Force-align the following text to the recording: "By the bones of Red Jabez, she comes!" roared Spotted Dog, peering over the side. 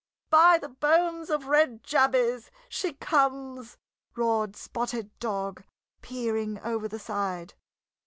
"By 0.31 0.57
the 0.57 0.67
bones 0.69 1.29
of 1.29 1.45
Red 1.45 1.83
Jabez, 1.83 2.49
she 2.67 2.93
comes!" 2.93 3.77
roared 4.15 4.55
Spotted 4.55 5.11
Dog, 5.19 5.63
peering 6.01 6.57
over 6.63 6.87
the 6.87 6.97
side. 6.97 7.53